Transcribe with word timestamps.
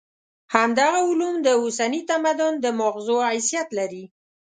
همدغه 0.55 0.99
علوم 1.09 1.35
د 1.41 1.47
اوسني 1.61 2.01
تمدن 2.09 2.53
د 2.59 2.65
ماغزو 2.79 3.17
حیثیت 3.29 3.67
لري. 3.79 4.05